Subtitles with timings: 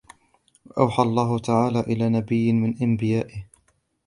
[0.77, 3.45] أَوْحَى اللَّهُ تَعَالَى إلَى نَبِيٍّ مِنْ أَنْبِيَائِهِ